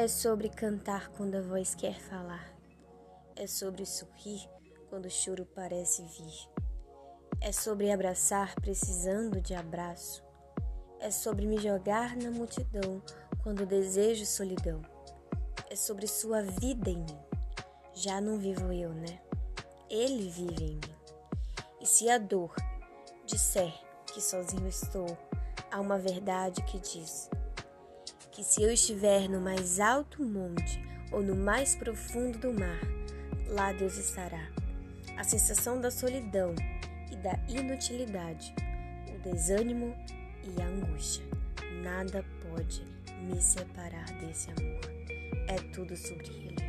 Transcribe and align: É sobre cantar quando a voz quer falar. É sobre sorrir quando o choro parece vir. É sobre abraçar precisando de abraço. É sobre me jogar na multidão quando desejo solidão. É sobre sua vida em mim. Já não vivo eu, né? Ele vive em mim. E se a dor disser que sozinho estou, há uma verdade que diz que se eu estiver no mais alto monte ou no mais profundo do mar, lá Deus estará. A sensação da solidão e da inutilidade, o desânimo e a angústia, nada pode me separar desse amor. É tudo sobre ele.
É 0.00 0.06
sobre 0.06 0.48
cantar 0.48 1.08
quando 1.08 1.34
a 1.34 1.40
voz 1.40 1.74
quer 1.74 1.98
falar. 1.98 2.54
É 3.34 3.48
sobre 3.48 3.84
sorrir 3.84 4.48
quando 4.88 5.06
o 5.06 5.10
choro 5.10 5.44
parece 5.56 6.02
vir. 6.04 6.48
É 7.40 7.50
sobre 7.50 7.90
abraçar 7.90 8.54
precisando 8.60 9.40
de 9.40 9.56
abraço. 9.56 10.22
É 11.00 11.10
sobre 11.10 11.46
me 11.46 11.58
jogar 11.58 12.16
na 12.16 12.30
multidão 12.30 13.02
quando 13.42 13.66
desejo 13.66 14.24
solidão. 14.24 14.80
É 15.68 15.74
sobre 15.74 16.06
sua 16.06 16.42
vida 16.42 16.90
em 16.90 16.98
mim. 16.98 17.18
Já 17.92 18.20
não 18.20 18.38
vivo 18.38 18.72
eu, 18.72 18.94
né? 18.94 19.20
Ele 19.90 20.30
vive 20.30 20.62
em 20.62 20.74
mim. 20.76 20.94
E 21.80 21.86
se 21.86 22.08
a 22.08 22.18
dor 22.18 22.54
disser 23.26 23.74
que 24.14 24.20
sozinho 24.20 24.68
estou, 24.68 25.18
há 25.68 25.80
uma 25.80 25.98
verdade 25.98 26.62
que 26.62 26.78
diz 26.78 27.28
que 28.38 28.44
se 28.44 28.62
eu 28.62 28.72
estiver 28.72 29.28
no 29.28 29.40
mais 29.40 29.80
alto 29.80 30.22
monte 30.22 30.80
ou 31.10 31.20
no 31.20 31.34
mais 31.34 31.74
profundo 31.74 32.38
do 32.38 32.52
mar, 32.52 32.78
lá 33.48 33.72
Deus 33.72 33.98
estará. 33.98 34.48
A 35.16 35.24
sensação 35.24 35.80
da 35.80 35.90
solidão 35.90 36.54
e 37.10 37.16
da 37.16 37.36
inutilidade, 37.48 38.54
o 39.12 39.18
desânimo 39.28 39.92
e 40.44 40.62
a 40.62 40.66
angústia, 40.66 41.24
nada 41.82 42.24
pode 42.48 42.84
me 43.24 43.42
separar 43.42 44.06
desse 44.20 44.48
amor. 44.52 44.82
É 45.48 45.56
tudo 45.72 45.96
sobre 45.96 46.28
ele. 46.28 46.67